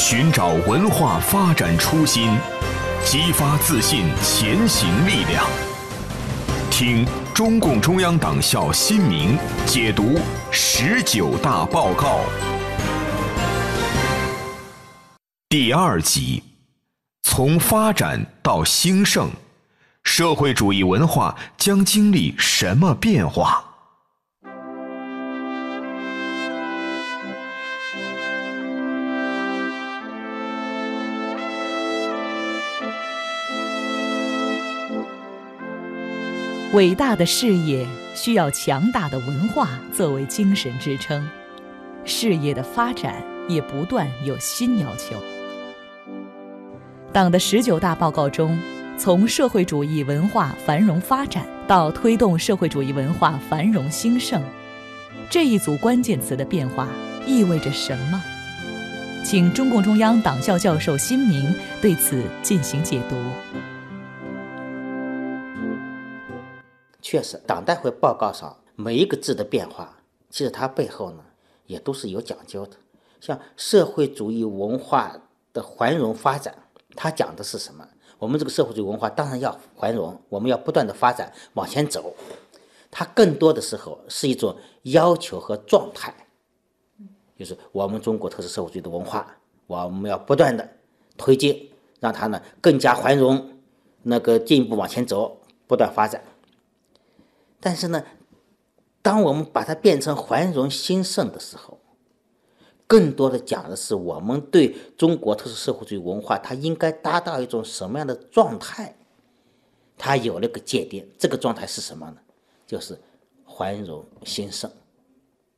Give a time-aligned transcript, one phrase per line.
[0.00, 2.30] 寻找文化发展初心，
[3.04, 5.44] 激发自信前行力量。
[6.70, 7.04] 听
[7.34, 10.16] 中共中央党校新民解读
[10.52, 12.20] 十九大报告
[15.48, 16.44] 第二集：
[17.24, 19.28] 从发展到兴盛，
[20.04, 23.67] 社会主义文化将经历什么变化？
[36.74, 41.26] 伟大的事业需要强大的文化作为精神支撑，
[42.04, 45.16] 事业的发展也不断有新要求。
[47.10, 48.58] 党的十九大报告中，
[48.98, 54.42] 从社会主义文化繁荣发展到推动社会主义文化繁荣兴盛，
[55.30, 56.86] 这一组关键词的变化
[57.26, 58.22] 意味着什么？
[59.24, 63.16] 请中共中央党校教授辛明对此进行解读。
[67.10, 69.96] 确实，党代会报告上每一个字的变化，
[70.28, 71.24] 其实它背后呢
[71.64, 72.76] 也都是有讲究的。
[73.18, 75.16] 像社会主义文化
[75.54, 76.54] 的繁荣发展，
[76.94, 77.88] 它讲的是什么？
[78.18, 82.14] 我们这个社会主义文化当然要繁荣，我们要不断的发展往前走。
[82.90, 86.14] 它更多的时候是一种要求和状态，
[87.38, 89.34] 就是我们中国特色社会主义的文化，
[89.66, 90.68] 我们要不断的
[91.16, 93.50] 推进，让它呢更加繁荣，
[94.02, 96.22] 那个进一步往前走，不断发展。
[97.60, 98.04] 但是呢，
[99.02, 101.80] 当我们把它变成繁荣兴盛的时候，
[102.86, 108.96] 更多的讲的是我们对中国特色社会主义文化它应该达到一种什么样的状态，
[109.96, 111.06] 它有了个界定。
[111.18, 112.16] 这个状态是什么呢？
[112.66, 112.98] 就是
[113.46, 114.70] 繁荣兴盛，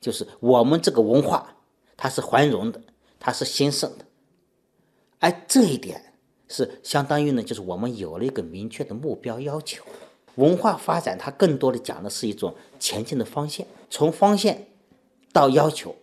[0.00, 1.56] 就是我们这个文化
[1.96, 2.80] 它是繁荣的，
[3.18, 4.04] 它是兴盛的。
[5.18, 6.12] 而这一点
[6.46, 9.82] 是相当于呢，就是我们有了一个明确的目标要求。
[10.36, 14.56] 文化发展，它更多的讲的是一种前进的方向，从方向
[15.32, 15.94] 到要求。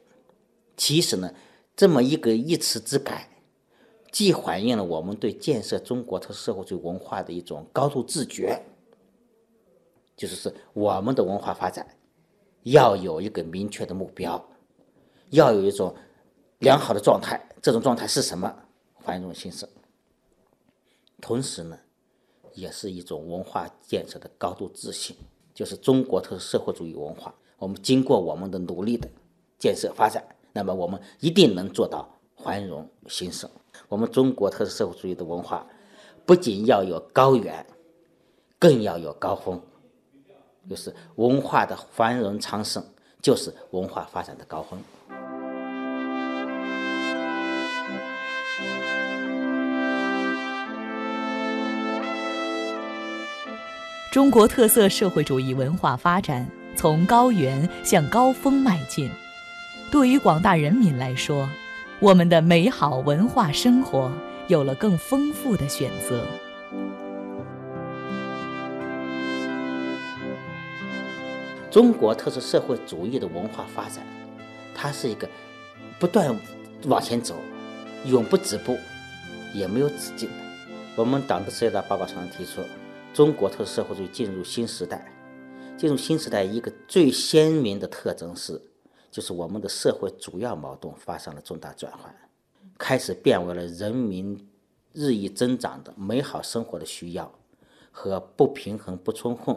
[0.76, 1.34] 其实呢，
[1.76, 3.30] 这么一个一词之改，
[4.12, 8.60] 既反映了我们对建设中国特色社会主义文化的一种高度自觉，
[10.18, 11.88] 就是是我们的文化发展
[12.64, 14.44] 要有一个明确的目标，
[15.30, 15.96] 要有一种
[16.60, 17.40] 良好的状态。
[17.62, 18.52] 这种状态是什么？
[19.00, 19.70] 繁荣兴盛。
[21.22, 21.78] 同时呢。
[22.54, 25.16] 也是一种文化建设的高度自信，
[25.54, 27.34] 就是中国特色社会主义文化。
[27.58, 29.10] 我们经过我们的努力的
[29.58, 33.50] 建设发展，那么我们一定能做到繁荣兴盛。
[33.88, 35.66] 我们中国特色社会主义的文化，
[36.26, 37.66] 不仅要有高原，
[38.60, 39.62] 更要有高峰，
[40.70, 42.84] 就是文化的繁荣昌盛，
[43.22, 44.80] 就是文化发展的高峰。
[54.14, 59.10] 中国特色社会主义文化发展从高原向高峰迈进，
[59.92, 61.50] 对于广大人民来说，
[62.00, 64.12] 我们的美好文化生活
[64.48, 66.24] 有了更丰富的选择。
[71.72, 74.06] 中国特色社会主义的文化发展，
[74.76, 75.28] 它是一个
[75.98, 76.40] 不断
[76.86, 77.34] 往前走，
[78.06, 78.78] 永不止步，
[79.56, 80.36] 也没有止境的。
[80.96, 82.62] 我们党的十九大报告上提出。
[83.14, 85.14] 中国特色社会主义进入新时代，
[85.78, 88.60] 进入新时代一个最鲜明的特征是，
[89.12, 92.12] 就是我们的社会主要矛盾发生了重大转换，
[92.76, 94.50] 开始变为了人民
[94.94, 97.32] 日益增长的美好生活的需要
[97.92, 99.56] 和不平衡不充分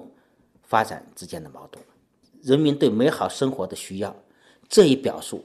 [0.63, 1.83] 发展之间的矛盾。
[2.43, 4.15] 人民对美好生活的需要
[4.69, 5.43] 这一表述，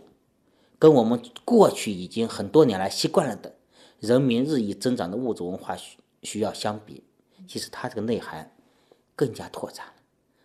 [0.77, 3.55] 跟我们过去已经很多年来习惯了的
[4.01, 7.05] 人民日益增长的物质文化需需要相比。
[7.47, 8.49] 其实它这个内涵
[9.15, 9.93] 更加拓展了，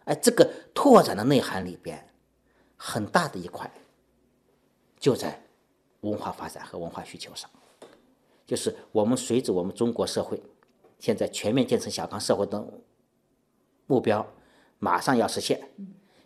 [0.04, 2.08] 而这个拓展的内涵里边，
[2.76, 3.70] 很大的一块
[4.98, 5.42] 就在
[6.00, 7.50] 文化发展和文化需求上，
[8.46, 10.42] 就是我们随着我们中国社会
[10.98, 12.64] 现在全面建成小康社会的
[13.86, 14.26] 目标
[14.78, 15.70] 马上要实现，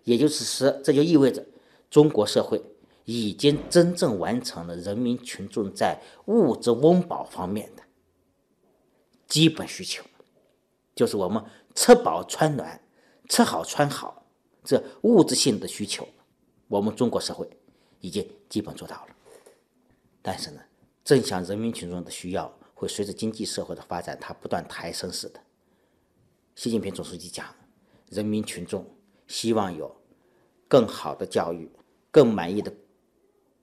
[0.05, 1.45] 也就是说，这就意味着
[1.89, 2.61] 中国社会
[3.05, 7.83] 已经真正完成了人民群众在物质温饱方面的
[9.27, 10.05] 基本需求。
[11.01, 11.43] 就是我们
[11.75, 12.79] 吃饱穿暖、
[13.31, 14.23] 吃好穿好
[14.63, 16.07] 这物质性的需求，
[16.69, 17.49] 我们中国社会
[18.01, 19.17] 已经基本做到了。
[20.21, 20.61] 但是呢，
[21.03, 25.41] 正像人民群众的需要会随着经济社会的发展它不断抬升似的，
[26.55, 27.47] 习近平总书记讲，
[28.11, 28.85] 人民群众
[29.27, 29.97] 希望有
[30.69, 31.73] 更好的教育、
[32.11, 32.71] 更满意的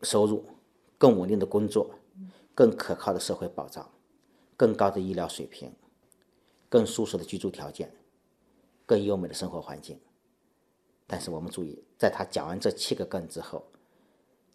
[0.01, 0.43] 收入、
[0.97, 1.91] 更稳定的工作、
[2.55, 3.87] 更可靠的社会保障、
[4.55, 5.71] 更高的医疗水平、
[6.69, 7.91] 更舒适的居住条件、
[8.85, 9.99] 更优美的生活环境。
[11.05, 13.65] 但是我们注意，在他讲完这七个更之后，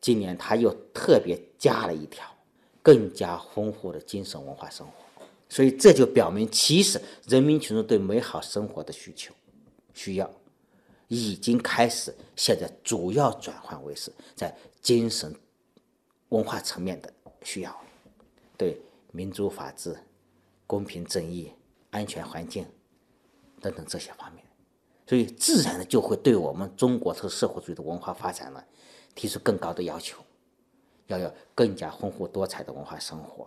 [0.01, 2.27] 今年他又特别加了一条，
[2.83, 4.93] 更加丰富的精神文化生活。
[5.49, 9.35] 所以这就表明，其实人民群众对美好生活的需求、
[9.95, 10.31] 需要，
[11.09, 15.35] 已经开始现在主要转换为是在精神
[16.31, 17.13] 文化层面的
[17.43, 17.81] 需要，
[18.57, 18.81] 对
[19.11, 19.95] 民主法治、
[20.67, 21.53] 公平正义、
[21.93, 22.67] 安全环境
[23.61, 24.45] 等等这些方面。
[25.07, 28.63] 所以，自然的就会对我们中国这个社会主义的文化发展呢，
[29.15, 30.23] 提出更高的要求，
[31.09, 33.47] 要有更加丰富多彩的文化生活，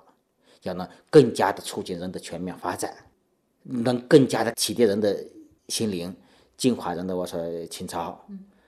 [0.61, 2.95] 要能更加的促进人的全面发展，
[3.63, 5.25] 能更加的启迪人的
[5.69, 6.15] 心灵，
[6.55, 8.23] 净化人的我说情操，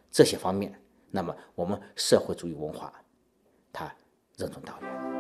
[0.09, 0.73] 这些方面，
[1.11, 2.91] 那么我们社会主义文化，
[3.71, 3.93] 它
[4.37, 5.16] 任重道远。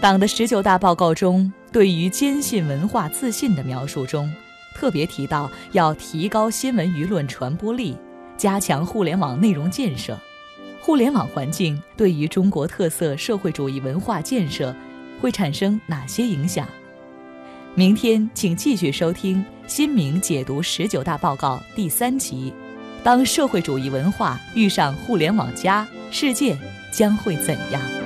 [0.00, 4.32] 党的十九大报告中，对于坚信文化自信的描述中，
[4.74, 7.94] 特别提到要提高新闻舆论传播力，
[8.34, 10.18] 加强互联网内容建设。
[10.80, 14.74] 互联网环境对于中国特色社会主义文化建设
[15.20, 16.66] 会产生哪些影响？
[17.74, 22.54] 明天请继续收听新明解读十九大报告第三集：
[23.04, 26.56] 当社会主义文化遇上互联网加，世界
[26.90, 27.99] 将会怎样？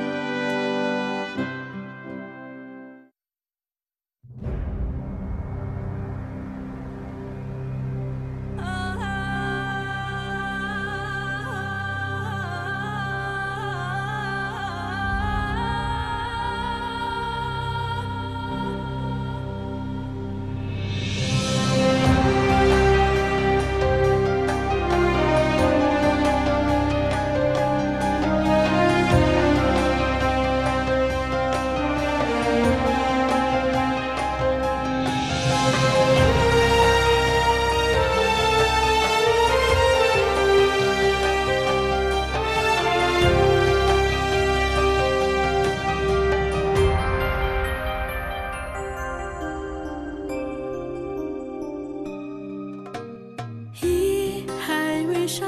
[55.27, 55.47] 下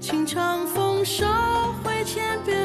[0.00, 1.24] 请长风收
[1.82, 2.57] 回千遍